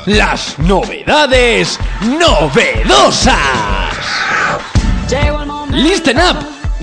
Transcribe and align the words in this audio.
las 0.07 0.59
novedades 0.59 1.79
novedosas. 2.03 3.37
Listen 5.71 6.19
Up, 6.19 6.37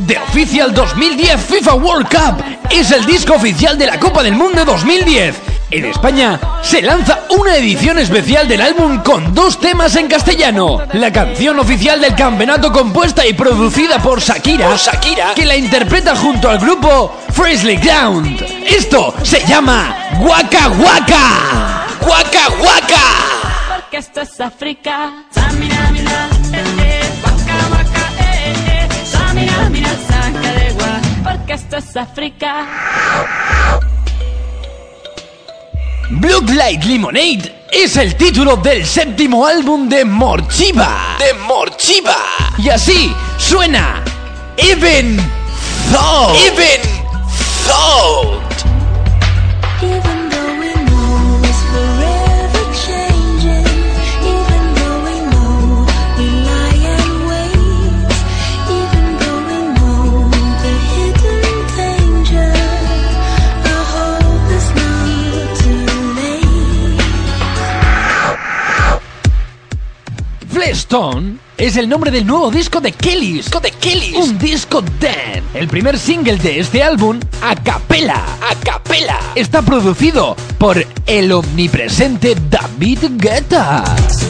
The 0.07 0.17
Official 0.17 0.73
2010 0.73 1.41
FIFA 1.41 1.73
World 1.75 2.07
Cup, 2.09 2.43
es 2.69 2.91
el 2.91 3.05
disco 3.05 3.33
oficial 3.33 3.77
de 3.77 3.85
la 3.85 3.99
Copa 3.99 4.23
del 4.23 4.35
Mundo 4.35 4.63
2010. 4.65 5.48
En 5.71 5.85
España 5.85 6.39
se 6.63 6.81
lanza 6.81 7.25
una 7.29 7.55
edición 7.55 7.99
especial 7.99 8.47
del 8.47 8.59
álbum 8.61 9.03
con 9.03 9.35
dos 9.35 9.59
temas 9.59 9.95
en 9.95 10.07
castellano. 10.07 10.79
La 10.93 11.11
canción 11.11 11.59
oficial 11.59 12.01
del 12.01 12.15
campeonato 12.15 12.71
compuesta 12.71 13.25
y 13.27 13.33
producida 13.33 13.99
por 13.99 14.19
Shakira, 14.19 14.75
Shakira 14.75 15.35
que 15.35 15.45
la 15.45 15.55
interpreta 15.55 16.15
junto 16.15 16.49
al 16.49 16.57
grupo 16.57 17.15
Freshly 17.33 17.75
Ground. 17.75 18.43
Esto 18.67 19.13
se 19.21 19.45
llama 19.45 19.95
Waka 20.21 20.69
Waka. 20.69 21.85
Waka 22.01 22.49
Waka. 22.63 23.75
Porque 23.75 23.97
esto 23.97 24.21
es 24.21 24.41
África. 24.41 25.13
Porque 31.23 31.53
esto 31.53 31.77
es 31.77 31.95
África. 31.95 32.65
Blood 36.11 36.49
Light 36.49 36.83
Lemonade 36.85 37.53
es 37.71 37.95
el 37.95 38.15
título 38.15 38.57
del 38.57 38.83
séptimo 38.83 39.45
álbum 39.45 39.87
de 39.87 40.03
Morchiva. 40.03 41.17
De 41.19 41.35
Morchiva. 41.35 42.17
Y 42.57 42.69
así 42.69 43.13
suena 43.37 44.03
Even 44.57 45.17
Thought. 45.91 46.35
Even 46.35 46.81
Thought. 47.67 48.41
Even 49.83 50.18
Flestone 70.69 71.37
es 71.57 71.77
el 71.77 71.89
nombre 71.89 72.11
del 72.11 72.27
nuevo 72.27 72.51
disco 72.51 72.79
de 72.79 72.91
Kellys. 72.91 73.45
Disco 73.45 73.59
de 73.59 73.71
Kellys. 73.71 74.15
Un 74.15 74.37
disco 74.37 74.83
Dan. 74.99 75.43
El 75.55 75.67
primer 75.67 75.97
single 75.97 76.37
de 76.37 76.59
este 76.59 76.83
álbum, 76.83 77.19
A 77.41 77.55
Capella. 77.55 78.23
A 78.39 78.53
Capella. 78.63 79.19
Está 79.33 79.63
producido 79.63 80.35
por 80.59 80.85
el 81.07 81.31
omnipresente 81.31 82.35
David 82.51 82.99
Guetta. 83.17 83.83
So 84.09 84.27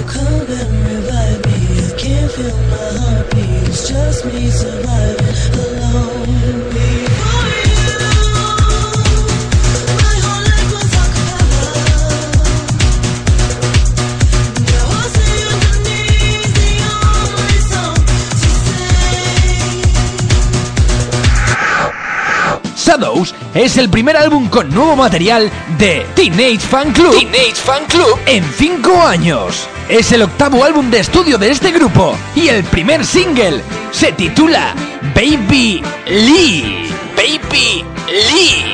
Shadows 22.90 23.36
es 23.54 23.78
el 23.78 23.88
primer 23.88 24.18
álbum 24.18 24.50
con 24.50 24.68
nuevo 24.74 24.96
material 24.96 25.52
de 25.78 26.08
Teenage 26.16 26.58
Fan 26.58 26.92
Club. 26.92 27.12
Teenage 27.12 27.54
Fan 27.54 27.86
Club 27.86 28.18
en 28.26 28.44
5 28.44 29.04
años. 29.04 29.68
Es 29.88 30.12
el 30.12 30.24
octavo 30.24 30.64
álbum 30.64 30.90
de 30.90 30.98
estudio 30.98 31.38
de 31.38 31.52
este 31.52 31.72
grupo 31.72 32.18
y 32.36 32.48
el 32.48 32.64
primer 32.64 33.06
single 33.06 33.62
se 33.92 34.12
titula 34.14 34.74
Baby 35.14 35.84
Lee. 36.08 36.90
Baby 37.16 37.86
Lee. 38.08 38.69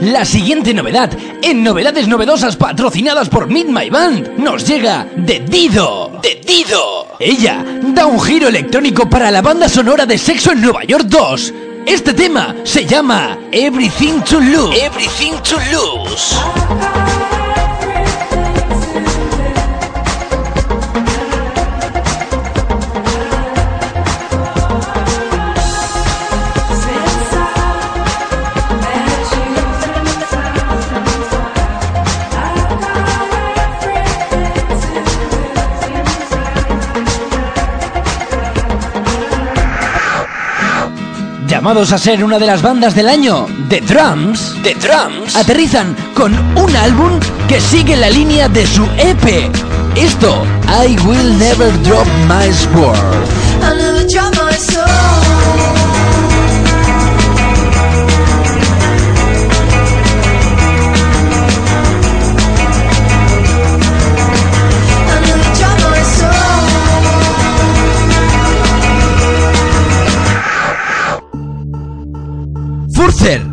La 0.00 0.24
siguiente 0.24 0.72
novedad, 0.72 1.10
en 1.42 1.64
novedades 1.64 2.06
novedosas 2.06 2.54
patrocinadas 2.54 3.28
por 3.28 3.48
Meet 3.48 3.66
My 3.66 3.90
Band, 3.90 4.38
nos 4.38 4.64
llega 4.64 5.08
de 5.16 5.40
Dido. 5.40 6.20
De 6.22 6.40
Dido. 6.46 7.16
Ella 7.18 7.64
da 7.82 8.06
un 8.06 8.20
giro 8.20 8.46
electrónico 8.46 9.10
para 9.10 9.32
la 9.32 9.42
banda 9.42 9.68
sonora 9.68 10.06
de 10.06 10.16
Sexo 10.16 10.52
en 10.52 10.60
Nueva 10.60 10.84
York 10.84 11.06
2. 11.06 11.54
Este 11.84 12.14
tema 12.14 12.54
se 12.62 12.84
llama 12.86 13.38
Everything 13.50 14.20
to 14.20 14.38
Lose. 14.38 14.84
Everything 14.84 15.32
to 15.42 15.56
Lose. 15.72 17.07
Llamados 41.58 41.90
a 41.90 41.98
ser 41.98 42.22
una 42.22 42.38
de 42.38 42.46
las 42.46 42.62
bandas 42.62 42.94
del 42.94 43.08
año, 43.08 43.48
The 43.68 43.80
Drums, 43.80 44.54
The 44.62 44.76
Drums, 44.76 45.34
aterrizan 45.34 45.96
con 46.14 46.32
un 46.56 46.76
álbum 46.76 47.18
que 47.48 47.60
sigue 47.60 47.96
la 47.96 48.08
línea 48.08 48.48
de 48.48 48.64
su 48.64 48.84
EP. 48.96 49.50
Esto, 49.96 50.46
I 50.68 50.96
Will 51.04 51.36
Never 51.36 51.72
Drop 51.82 52.06
My 52.28 52.52
Sword. 52.52 53.26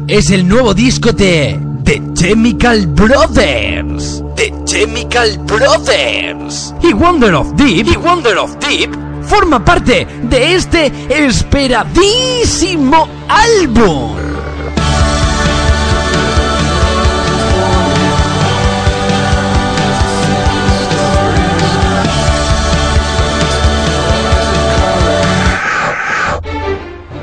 Es 0.08 0.30
el 0.30 0.48
nuevo 0.48 0.74
disco 0.74 1.12
de 1.12 1.60
The 1.84 2.02
Chemical 2.14 2.88
Brothers. 2.88 4.24
The 4.36 4.54
Chemical 4.66 5.38
Brothers. 5.40 6.74
Y 6.82 6.94
Wonder 6.94 7.34
of 7.34 7.54
Deep. 7.54 7.88
Y 7.88 7.96
Wonder 7.96 8.38
of 8.38 8.56
Deep 8.58 8.92
forma 9.24 9.64
parte 9.64 10.08
de 10.24 10.56
este 10.56 10.92
esperadísimo 11.10 13.08
álbum. 13.28 14.16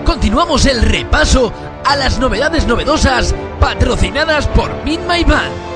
Continuamos 0.04 0.66
el 0.66 0.82
repaso 0.82 1.52
a 1.84 1.96
las 1.96 2.18
novedades 2.18 2.66
novedosas 2.66 3.34
patrocinadas 3.60 4.46
por 4.48 4.72
Meet 4.84 5.00
My. 5.08 5.24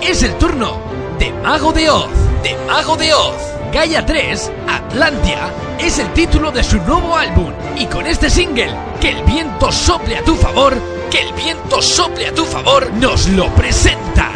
Es 0.02 0.22
el 0.22 0.36
turno 0.38 0.78
de 1.18 1.32
Mago 1.32 1.72
de 1.72 1.90
Oz, 1.90 2.10
de 2.42 2.56
Mago 2.66 2.96
de 2.96 3.12
Oz. 3.14 3.36
Gaia 3.72 4.06
3, 4.06 4.52
Atlantia, 4.68 5.50
es 5.78 5.98
el 5.98 6.12
título 6.12 6.50
de 6.50 6.62
su 6.62 6.78
nuevo 6.78 7.16
álbum. 7.16 7.52
Y 7.76 7.86
con 7.86 8.06
este 8.06 8.30
single, 8.30 8.74
Que 9.00 9.10
el 9.10 9.22
viento 9.24 9.70
sople 9.70 10.16
a 10.16 10.24
tu 10.24 10.34
favor, 10.36 10.74
que 11.10 11.20
el 11.20 11.32
viento 11.34 11.82
sople 11.82 12.28
a 12.28 12.34
tu 12.34 12.44
favor, 12.44 12.90
nos 12.94 13.28
lo 13.28 13.52
presenta. 13.54 14.30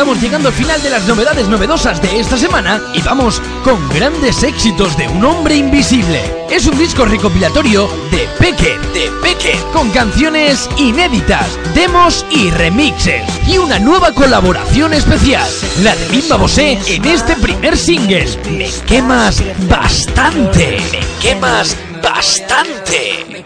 Estamos 0.00 0.22
llegando 0.22 0.48
al 0.48 0.54
final 0.54 0.82
de 0.82 0.88
las 0.88 1.06
novedades 1.06 1.46
novedosas 1.46 2.00
de 2.00 2.20
esta 2.20 2.38
semana 2.38 2.80
y 2.94 3.02
vamos 3.02 3.42
con 3.62 3.86
grandes 3.90 4.42
éxitos 4.42 4.96
de 4.96 5.06
un 5.06 5.22
hombre 5.22 5.56
invisible. 5.56 6.22
Es 6.48 6.64
un 6.66 6.78
disco 6.78 7.04
recopilatorio 7.04 7.86
de 8.10 8.26
Peque, 8.38 8.78
de 8.94 9.10
Peque, 9.20 9.60
con 9.74 9.90
canciones 9.90 10.70
inéditas, 10.78 11.46
demos 11.74 12.24
y 12.30 12.48
remixes 12.48 13.24
y 13.46 13.58
una 13.58 13.78
nueva 13.78 14.14
colaboración 14.14 14.94
especial, 14.94 15.46
la 15.82 15.94
de 15.94 16.08
Bimba 16.08 16.36
Bosé 16.36 16.78
en 16.86 17.04
este 17.04 17.36
primer 17.36 17.76
single. 17.76 18.26
Me 18.52 18.70
quemas 18.86 19.42
bastante, 19.68 20.80
me 20.92 21.00
quemas 21.20 21.76
bastante. 22.02 23.44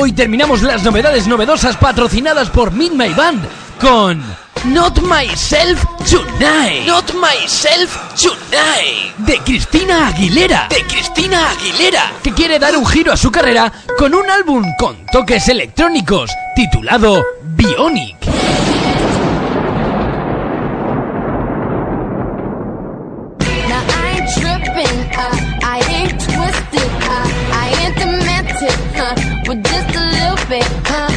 Hoy 0.00 0.12
terminamos 0.12 0.62
las 0.62 0.84
novedades 0.84 1.26
novedosas 1.26 1.76
patrocinadas 1.76 2.50
por 2.50 2.70
My 2.70 2.88
Band 3.14 3.44
con 3.80 4.22
Not 4.66 5.00
Myself 5.00 5.82
Tonight. 6.08 6.86
Not 6.86 7.12
Myself 7.14 7.96
Tonight. 8.14 9.16
De 9.16 9.38
Cristina 9.40 10.06
Aguilera. 10.06 10.68
De 10.70 10.84
Cristina 10.84 11.50
Aguilera. 11.50 12.12
Que 12.22 12.32
quiere 12.32 12.60
dar 12.60 12.76
un 12.76 12.86
giro 12.86 13.12
a 13.12 13.16
su 13.16 13.32
carrera 13.32 13.72
con 13.98 14.14
un 14.14 14.30
álbum 14.30 14.72
con 14.78 15.04
toques 15.06 15.48
electrónicos 15.48 16.30
titulado 16.54 17.24
Bionic. 17.42 18.18
A 30.50 30.54
little 30.54 31.07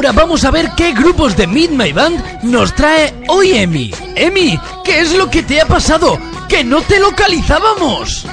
Ahora 0.00 0.12
vamos 0.12 0.46
a 0.46 0.50
ver 0.50 0.70
qué 0.78 0.92
grupos 0.92 1.36
de 1.36 1.46
Meet 1.46 1.72
My 1.72 1.92
Band 1.92 2.42
nos 2.44 2.74
trae 2.74 3.12
hoy 3.28 3.50
Emi. 3.52 3.90
Emi, 4.16 4.58
¿qué 4.82 5.00
es 5.00 5.14
lo 5.14 5.28
que 5.28 5.42
te 5.42 5.60
ha 5.60 5.66
pasado? 5.66 6.18
¡Que 6.48 6.64
no 6.64 6.80
te 6.80 6.98
localizábamos! 6.98 8.24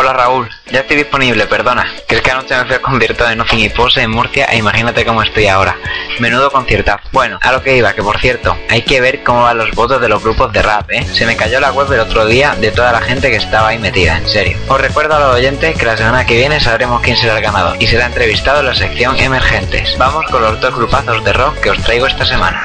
Hola 0.00 0.12
Raúl, 0.12 0.48
ya 0.70 0.82
estoy 0.82 0.98
disponible, 0.98 1.44
perdona. 1.48 1.84
Que 2.06 2.14
es 2.14 2.22
que 2.22 2.30
anoche 2.30 2.56
me 2.56 2.66
fui 2.66 2.76
a 2.76 2.80
concierto 2.80 3.26
de 3.26 3.34
Nothing 3.34 3.58
y 3.58 3.68
Pose 3.68 4.00
en 4.00 4.12
Murcia 4.12 4.44
e 4.44 4.56
imagínate 4.56 5.04
cómo 5.04 5.24
estoy 5.24 5.48
ahora. 5.48 5.76
Menudo 6.20 6.52
conciertazo. 6.52 7.00
Bueno, 7.10 7.36
a 7.42 7.50
lo 7.50 7.64
que 7.64 7.76
iba, 7.76 7.92
que 7.94 8.02
por 8.04 8.20
cierto, 8.20 8.56
hay 8.68 8.82
que 8.82 9.00
ver 9.00 9.24
cómo 9.24 9.42
van 9.42 9.58
los 9.58 9.72
votos 9.72 10.00
de 10.00 10.08
los 10.08 10.22
grupos 10.22 10.52
de 10.52 10.62
rap, 10.62 10.88
¿eh? 10.92 11.04
Se 11.04 11.26
me 11.26 11.34
cayó 11.34 11.58
la 11.58 11.72
web 11.72 11.92
el 11.92 11.98
otro 11.98 12.26
día 12.26 12.54
de 12.54 12.70
toda 12.70 12.92
la 12.92 13.00
gente 13.00 13.28
que 13.28 13.38
estaba 13.38 13.70
ahí 13.70 13.80
metida, 13.80 14.18
en 14.18 14.28
serio. 14.28 14.56
Os 14.68 14.80
recuerdo 14.80 15.16
a 15.16 15.18
los 15.18 15.34
oyentes 15.34 15.76
que 15.76 15.84
la 15.84 15.96
semana 15.96 16.24
que 16.24 16.36
viene 16.36 16.60
sabremos 16.60 17.02
quién 17.02 17.16
será 17.16 17.36
el 17.36 17.42
ganador 17.42 17.76
y 17.82 17.88
será 17.88 18.06
entrevistado 18.06 18.60
en 18.60 18.66
la 18.66 18.76
sección 18.76 19.18
Emergentes. 19.18 19.98
Vamos 19.98 20.26
con 20.30 20.42
los 20.42 20.60
dos 20.60 20.76
grupazos 20.76 21.24
de 21.24 21.32
rock 21.32 21.58
que 21.58 21.70
os 21.70 21.82
traigo 21.82 22.06
esta 22.06 22.24
semana. 22.24 22.62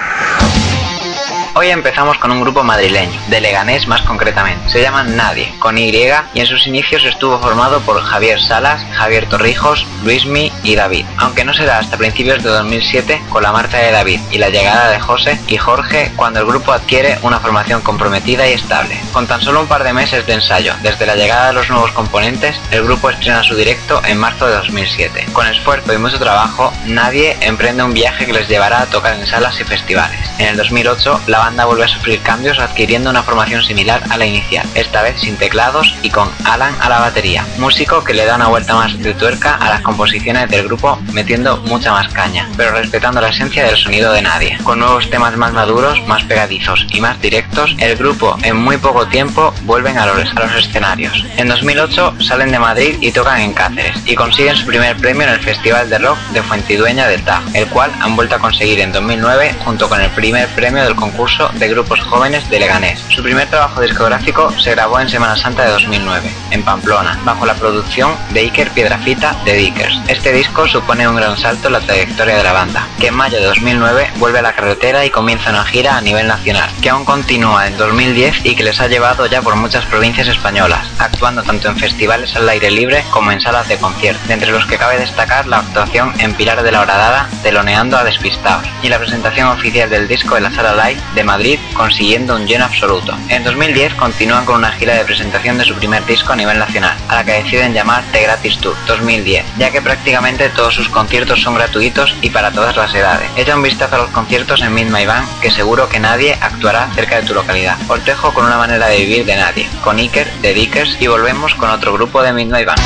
Hoy 1.55 1.69
empezamos 1.69 2.17
con 2.17 2.31
un 2.31 2.41
grupo 2.41 2.63
madrileño, 2.63 3.21
de 3.27 3.39
Leganés 3.39 3.87
más 3.87 4.01
concretamente. 4.01 4.71
Se 4.71 4.81
llaman 4.81 5.15
Nadie, 5.15 5.53
con 5.59 5.77
Y, 5.77 5.91
y 5.93 6.39
en 6.39 6.47
sus 6.47 6.65
inicios 6.65 7.05
estuvo 7.05 7.37
formado 7.37 7.79
por 7.81 8.01
Javier 8.01 8.41
Salas, 8.41 8.83
Javier 8.93 9.29
Torrijos, 9.29 9.85
Luismi 10.03 10.51
y 10.63 10.75
David. 10.75 11.05
Aunque 11.17 11.45
no 11.45 11.53
será 11.53 11.77
hasta 11.77 11.97
principios 11.97 12.41
de 12.41 12.49
2007, 12.49 13.21
con 13.29 13.43
la 13.43 13.51
marcha 13.51 13.77
de 13.77 13.91
David 13.91 14.19
y 14.31 14.39
la 14.39 14.49
llegada 14.49 14.89
de 14.89 14.99
José 14.99 15.39
y 15.47 15.57
Jorge, 15.57 16.11
cuando 16.15 16.39
el 16.39 16.47
grupo 16.47 16.71
adquiere 16.71 17.19
una 17.21 17.39
formación 17.39 17.81
comprometida 17.81 18.49
y 18.49 18.53
estable. 18.53 18.99
Con 19.11 19.27
tan 19.27 19.41
solo 19.43 19.61
un 19.61 19.67
par 19.67 19.83
de 19.83 19.93
meses 19.93 20.25
de 20.25 20.33
ensayo, 20.33 20.73
desde 20.81 21.05
la 21.05 21.15
llegada 21.15 21.49
de 21.49 21.53
los 21.53 21.69
nuevos 21.69 21.91
componentes, 21.91 22.59
el 22.71 22.83
grupo 22.83 23.11
estrena 23.11 23.43
su 23.43 23.55
directo 23.55 24.01
en 24.05 24.17
marzo 24.17 24.47
de 24.47 24.55
2007. 24.55 25.27
Con 25.33 25.45
esfuerzo 25.45 25.93
y 25.93 25.99
mucho 25.99 26.17
trabajo, 26.17 26.73
Nadie 26.85 27.37
emprende 27.41 27.83
un 27.83 27.93
viaje 27.93 28.25
que 28.25 28.33
les 28.33 28.49
llevará 28.49 28.81
a 28.81 28.85
tocar 28.87 29.13
en 29.13 29.27
salas 29.27 29.59
y 29.59 29.63
festivales. 29.63 30.19
En 30.39 30.47
el 30.47 30.57
2008, 30.57 31.21
la 31.27 31.42
banda 31.43 31.65
vuelve 31.65 31.83
a 31.83 31.89
sufrir 31.89 32.21
cambios 32.21 32.57
adquiriendo 32.57 33.09
una 33.09 33.21
formación 33.21 33.61
similar 33.63 34.01
a 34.09 34.17
la 34.17 34.25
inicial, 34.25 34.65
esta 34.75 35.01
vez 35.01 35.19
sin 35.19 35.35
teclados 35.35 35.93
y 36.01 36.09
con 36.09 36.29
Alan 36.45 36.73
a 36.79 36.87
la 36.87 36.99
batería, 36.99 37.45
músico 37.57 38.01
que 38.01 38.13
le 38.13 38.25
da 38.25 38.37
una 38.37 38.47
vuelta 38.47 38.75
más 38.75 38.97
de 38.97 39.13
tuerca 39.13 39.55
a 39.55 39.69
las 39.69 39.81
composiciones 39.81 40.49
del 40.49 40.63
grupo 40.67 40.97
metiendo 41.11 41.57
mucha 41.67 41.91
más 41.91 42.07
caña, 42.13 42.47
pero 42.55 42.71
respetando 42.71 43.19
la 43.19 43.27
esencia 43.27 43.65
del 43.65 43.75
sonido 43.75 44.13
de 44.13 44.21
nadie. 44.21 44.57
Con 44.63 44.79
nuevos 44.79 45.09
temas 45.09 45.35
más 45.35 45.51
maduros, 45.51 46.01
más 46.07 46.23
pegadizos 46.23 46.87
y 46.93 47.01
más 47.01 47.19
directos, 47.21 47.75
el 47.77 47.97
grupo 47.97 48.37
en 48.43 48.55
muy 48.55 48.77
poco 48.77 49.05
tiempo 49.07 49.53
vuelven 49.63 49.97
a 49.97 50.05
los, 50.05 50.31
escenarios. 50.57 51.25
En 51.35 51.49
2008 51.49 52.21
salen 52.21 52.53
de 52.53 52.59
Madrid 52.59 52.95
y 53.01 53.11
tocan 53.11 53.41
en 53.41 53.53
Cáceres 53.53 53.97
y 54.05 54.15
consiguen 54.15 54.55
su 54.55 54.65
primer 54.65 54.95
premio 54.95 55.23
en 55.23 55.33
el 55.33 55.41
Festival 55.41 55.89
de 55.89 55.97
Rock 55.97 56.17
de 56.31 56.41
Fuentidueña 56.41 57.05
del 57.07 57.21
TAF, 57.23 57.43
el 57.53 57.67
cual 57.67 57.91
han 57.99 58.15
vuelto 58.15 58.35
a 58.35 58.39
conseguir 58.39 58.79
en 58.79 58.93
2009 58.93 59.55
junto 59.65 59.89
con 59.89 59.99
el 59.99 60.09
primer 60.11 60.47
premio 60.49 60.83
del 60.85 60.95
concurso 60.95 61.32
de 61.33 61.67
grupos 61.67 61.99
jóvenes 62.01 62.47
de 62.51 62.59
Leganés. 62.59 63.03
Su 63.09 63.23
primer 63.23 63.49
trabajo 63.49 63.81
discográfico 63.81 64.53
se 64.59 64.71
grabó 64.71 64.99
en 64.99 65.09
Semana 65.09 65.35
Santa 65.35 65.63
de 65.63 65.71
2009, 65.71 66.31
en 66.51 66.61
Pamplona, 66.61 67.19
bajo 67.25 67.47
la 67.47 67.55
producción 67.55 68.15
de 68.33 68.41
Iker 68.41 68.69
Piedrafita 68.69 69.35
de 69.43 69.53
Dickers. 69.55 69.99
Este 70.07 70.31
disco 70.31 70.67
supone 70.67 71.07
un 71.07 71.15
gran 71.15 71.35
salto 71.35 71.67
en 71.67 71.73
la 71.73 71.79
trayectoria 71.79 72.37
de 72.37 72.43
la 72.43 72.53
banda, 72.53 72.87
que 72.99 73.07
en 73.07 73.15
mayo 73.15 73.39
de 73.39 73.47
2009 73.47 74.11
vuelve 74.17 74.39
a 74.39 74.41
la 74.43 74.53
carretera 74.53 75.05
y 75.05 75.09
comienza 75.09 75.49
una 75.49 75.65
gira 75.65 75.97
a 75.97 76.01
nivel 76.01 76.27
nacional, 76.27 76.69
que 76.83 76.91
aún 76.91 77.03
continúa 77.03 77.65
en 77.65 77.77
2010 77.77 78.45
y 78.45 78.55
que 78.55 78.63
les 78.63 78.79
ha 78.79 78.87
llevado 78.87 79.25
ya 79.25 79.41
por 79.41 79.55
muchas 79.55 79.85
provincias 79.85 80.27
españolas, 80.27 80.87
actuando 80.99 81.41
tanto 81.41 81.67
en 81.67 81.77
festivales 81.77 82.35
al 82.35 82.47
aire 82.47 82.69
libre 82.69 83.03
como 83.09 83.31
en 83.31 83.41
salas 83.41 83.67
de 83.67 83.77
concierto, 83.77 84.21
de 84.27 84.35
entre 84.35 84.51
los 84.51 84.67
que 84.67 84.77
cabe 84.77 84.99
destacar 84.99 85.47
la 85.47 85.59
actuación 85.59 86.13
en 86.19 86.35
Pilar 86.35 86.61
de 86.61 86.71
la 86.71 86.81
Horadada, 86.81 87.27
teloneando 87.41 87.97
a 87.97 88.03
Despistados, 88.03 88.67
y 88.83 88.89
la 88.89 88.99
presentación 88.99 89.47
oficial 89.47 89.89
del 89.89 90.07
disco 90.07 90.37
en 90.37 90.43
la 90.43 90.51
sala 90.51 90.73
live 90.75 90.83
Live 90.83 91.01
Madrid, 91.23 91.59
consiguiendo 91.73 92.35
un 92.35 92.45
lleno 92.45 92.65
absoluto. 92.65 93.17
En 93.29 93.43
2010 93.43 93.95
continúan 93.95 94.45
con 94.45 94.57
una 94.57 94.71
gira 94.71 94.95
de 94.95 95.05
presentación 95.05 95.57
de 95.57 95.65
su 95.65 95.73
primer 95.75 96.05
disco 96.05 96.33
a 96.33 96.35
nivel 96.35 96.59
nacional, 96.59 96.95
a 97.07 97.15
la 97.15 97.23
que 97.23 97.43
deciden 97.43 97.73
llamar 97.73 98.03
The 98.11 98.23
Gratis 98.23 98.57
Tour 98.59 98.75
2010, 98.87 99.45
ya 99.57 99.71
que 99.71 99.81
prácticamente 99.81 100.49
todos 100.49 100.75
sus 100.75 100.89
conciertos 100.89 101.41
son 101.41 101.55
gratuitos 101.55 102.15
y 102.21 102.29
para 102.29 102.51
todas 102.51 102.75
las 102.75 102.93
edades. 102.93 103.29
Echa 103.35 103.55
un 103.55 103.63
vistazo 103.63 103.95
a 103.95 103.99
los 103.99 104.09
conciertos 104.09 104.61
en 104.61 104.73
Meet 104.73 104.89
My 104.89 105.05
Band, 105.05 105.27
que 105.41 105.51
seguro 105.51 105.89
que 105.89 105.99
nadie 105.99 106.37
actuará 106.41 106.89
cerca 106.95 107.19
de 107.19 107.27
tu 107.27 107.33
localidad. 107.33 107.77
Os 107.87 108.03
dejo 108.05 108.33
con 108.33 108.45
una 108.45 108.57
manera 108.57 108.87
de 108.87 108.97
vivir 108.97 109.25
de 109.25 109.35
nadie, 109.35 109.69
con 109.83 109.97
Iker 109.97 110.31
de 110.41 110.53
Dickers 110.53 110.97
y 110.99 111.07
volvemos 111.07 111.55
con 111.55 111.69
otro 111.69 111.93
grupo 111.93 112.21
de 112.21 112.33
Meet 112.33 112.49
My 112.49 112.65
Band. 112.65 112.81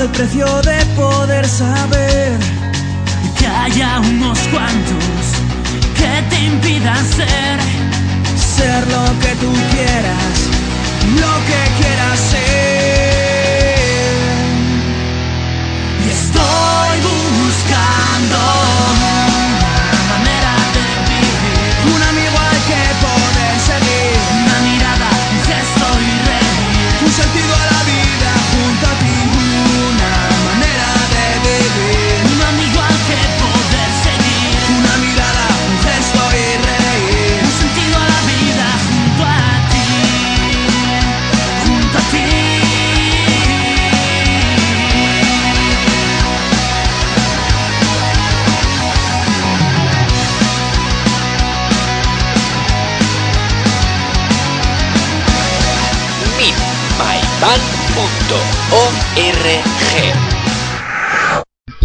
El 0.00 0.08
precio 0.12 0.46
de 0.62 0.84
poder 0.96 1.46
saber 1.46 2.38
que 3.38 3.46
haya 3.46 4.00
unos 4.00 4.38
cuantos 4.48 5.04
que 5.94 6.22
te 6.30 6.42
impidan 6.42 7.04
ser 7.04 7.60
ser 8.56 8.86
lo 8.88 9.04
que 9.20 9.34
tú 9.42 9.52
quieras, 9.72 10.34
lo 11.20 11.32
que 11.48 11.82
quieras 11.82 12.18
ser. 12.30 12.80
y 15.98 16.08
estoy 16.08 17.00
buscando 17.42 18.69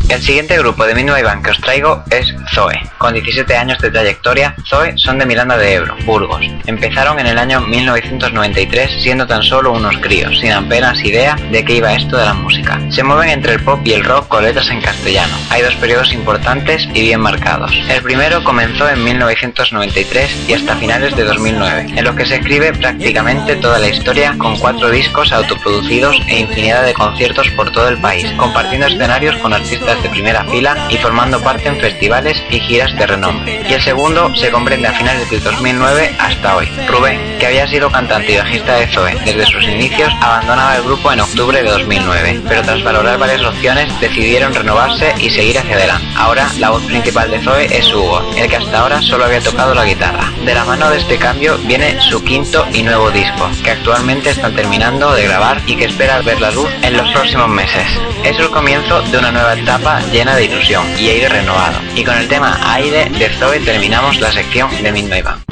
El 0.08 0.22
siguiente 0.22 0.58
grupo 0.60 0.86
de 0.86 0.94
Band 0.94 1.44
que 1.44 1.50
os 1.50 1.60
traigo 1.60 2.04
es 2.12 2.34
Zoe. 2.54 2.80
Con 3.00 3.14
17 3.14 3.58
años 3.58 3.80
de 3.80 3.90
trayectoria, 3.90 4.56
Zoe 4.70 4.96
son 4.98 5.18
de 5.18 5.26
Miranda 5.26 5.58
de 5.58 5.74
Ebro, 5.74 5.96
Burgos. 6.06 6.46
Empezaron 6.68 7.20
en 7.20 7.26
el 7.26 7.40
año 7.40 7.62
1993 7.62 9.02
siendo 9.02 9.26
tan 9.26 9.42
solo 9.42 9.74
unos 9.74 9.98
críos, 9.98 10.40
sin 10.40 10.52
apenas 10.52 11.04
idea 11.04 11.36
de 11.52 11.66
qué 11.66 11.78
iba 11.78 11.94
esto 11.94 12.18
de 12.18 12.26
la 12.26 12.36
música. 12.36 12.80
Se 12.92 13.04
mueven 13.04 13.30
entre 13.30 13.54
el 13.54 13.64
pop 13.64 13.80
y 13.84 13.94
el 13.94 14.04
rock 14.04 14.28
con 14.28 14.44
letras 14.44 14.70
en 14.70 14.82
castellano. 14.82 15.36
Hay 15.50 15.64
dos 15.64 15.76
periodos 15.76 16.14
importantes 16.14 16.88
y 16.94 17.02
bien 17.02 17.20
marcados. 17.20 17.72
El 17.90 18.04
primero 18.04 18.44
comenzó 18.44 18.88
en 18.88 19.04
1993 19.04 20.46
y 20.48 20.54
hasta 20.54 20.76
finales 20.76 21.16
de 21.16 21.24
2009, 21.24 21.88
en 21.96 22.04
los 22.04 22.16
que 22.16 22.28
se 22.28 22.36
escribe 22.36 22.74
prácticamente 22.74 23.56
toda 23.56 23.80
la 23.80 23.90
historia 23.90 24.36
con 24.38 24.56
cuatro 24.58 24.92
discos 24.92 25.32
autoproducidos 25.32 26.22
e 26.28 26.42
infinidad 26.42 26.86
de 26.86 26.94
conciertos 26.94 27.50
por 27.52 27.72
todo 27.72 27.90
el 27.90 27.98
país, 27.98 28.32
compartiendo 28.38 28.88
escenarios 28.88 29.36
con 29.38 29.54
artistas 29.54 29.96
de 30.06 30.12
primera 30.12 30.44
fila 30.46 30.88
y 30.90 30.98
formando 30.98 31.42
parte 31.42 31.68
en 31.68 31.80
festivales 31.80 32.38
y 32.52 32.60
giras 32.60 32.96
de 32.96 33.08
renombre. 33.08 33.62
Y 33.68 33.74
el 33.74 33.82
segundo 33.82 34.34
se 34.36 34.52
comprende 34.52 34.88
a 34.88 34.94
finales 34.94 35.30
del 35.32 35.42
2009 35.42 36.16
hasta 36.20 36.58
hoy. 36.58 36.70
Rubén, 36.88 37.20
que 37.40 37.48
había 37.48 37.68
sido 37.68 37.90
cantante 37.90 38.34
y 38.34 38.38
bajista 38.38 38.76
de 38.76 38.88
Zoe 38.88 39.16
desde 39.26 39.46
sus 39.48 39.64
inicios, 39.64 40.14
abandonaba 40.22 40.76
el 40.76 40.84
grupo 40.84 41.12
en 41.12 41.22
octubre 41.22 41.64
de 41.64 41.70
2009, 41.70 42.42
pero 42.48 42.62
tras 42.62 42.84
valorar 42.84 43.18
varias 43.18 43.44
opciones 43.44 44.00
decidieron 44.00 44.54
renovarse 44.54 45.14
y 45.18 45.32
seguir 45.32 45.58
hacia 45.58 45.76
adelante. 45.76 46.06
Ahora 46.16 46.48
la 46.60 46.70
voz 46.70 46.84
principal 46.84 47.32
de 47.32 47.42
Zoe 47.42 47.66
es 47.76 47.92
Hugo, 47.92 48.22
el 48.38 48.48
que 48.48 48.58
hasta 48.58 48.80
ahora 48.80 49.02
solo 49.02 49.26
había 49.26 49.42
tocado 49.42 49.74
la 49.74 49.86
guitarra. 49.86 50.32
De 50.46 50.54
la 50.54 50.66
mano 50.66 50.92
de 50.92 50.98
este 50.98 51.18
cambio 51.18 51.58
viene 51.66 52.00
su 52.02 52.24
quinto 52.24 52.68
y 52.74 52.84
nuevo 52.84 53.10
disco, 53.10 53.50
que 53.64 53.72
actualmente 53.72 54.30
están 54.30 54.56
terminando 54.56 55.14
de 55.14 55.24
grabar 55.24 55.62
y 55.66 55.76
que 55.76 55.86
espera 55.86 56.22
ver 56.22 56.40
la 56.40 56.52
luz 56.52 56.70
en 56.84 56.96
los 56.96 57.12
próximos 57.12 57.50
meses. 57.50 57.88
Es 58.24 58.38
el 58.40 58.50
comienzo 58.50 59.02
de 59.02 59.18
una 59.18 59.32
nueva 59.32 59.54
etapa 59.54 59.85
llena 60.12 60.36
de 60.36 60.46
ilusión 60.46 60.84
y 61.00 61.10
aire 61.10 61.30
renovado. 61.30 61.80
Y 61.96 62.04
con 62.04 62.18
el 62.18 62.28
tema 62.28 62.58
Aire 62.74 63.08
de 63.10 63.30
Zoe 63.30 63.60
terminamos 63.60 64.20
la 64.20 64.32
sección 64.32 64.72
de 64.82 64.92
Midnight 64.92 65.24
Band. 65.24 65.44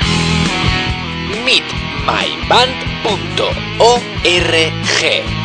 meetmyband.org 1.45 4.23
He 4.23 5.42